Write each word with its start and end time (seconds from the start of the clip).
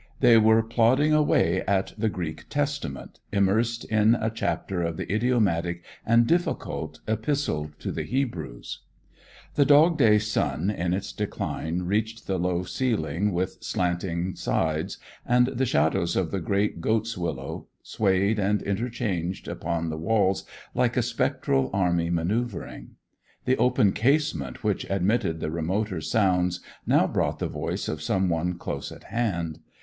They 0.19 0.35
were 0.35 0.63
plodding 0.63 1.13
away 1.13 1.61
at 1.67 1.93
the 1.95 2.09
Greek 2.09 2.49
Testament, 2.49 3.19
immersed 3.31 3.85
in 3.85 4.15
a 4.15 4.31
chapter 4.31 4.81
of 4.81 4.97
the 4.97 5.13
idiomatic 5.13 5.83
and 6.03 6.25
difficult 6.25 7.01
Epistle 7.07 7.69
to 7.77 7.91
the 7.91 8.01
Hebrews. 8.01 8.79
The 9.53 9.63
Dog 9.65 9.99
day 9.99 10.17
sun 10.17 10.71
in 10.71 10.95
its 10.95 11.13
decline 11.13 11.83
reached 11.83 12.25
the 12.25 12.39
low 12.39 12.63
ceiling 12.63 13.31
with 13.31 13.61
slanting 13.63 14.35
sides, 14.35 14.97
and 15.23 15.45
the 15.45 15.67
shadows 15.67 16.15
of 16.15 16.31
the 16.31 16.39
great 16.41 16.81
goat's 16.81 17.15
willow 17.15 17.67
swayed 17.83 18.39
and 18.39 18.63
interchanged 18.63 19.47
upon 19.47 19.91
the 19.91 19.99
walls 19.99 20.45
like 20.73 20.97
a 20.97 21.03
spectral 21.03 21.69
army 21.73 22.09
manoeuvring. 22.09 22.95
The 23.45 23.57
open 23.57 23.91
casement 23.93 24.63
which 24.63 24.83
admitted 24.89 25.39
the 25.39 25.51
remoter 25.51 26.01
sounds 26.01 26.59
now 26.87 27.05
brought 27.05 27.37
the 27.37 27.47
voice 27.47 27.87
of 27.87 28.01
some 28.01 28.29
one 28.29 28.57
close 28.57 28.91
at 28.91 29.03
hand. 29.03 29.59